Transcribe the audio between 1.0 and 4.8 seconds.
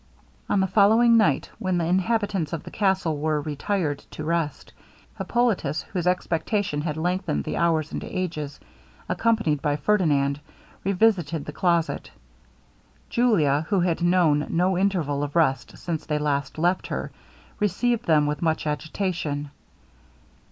night, when the inhabitants of the castle were retired to rest,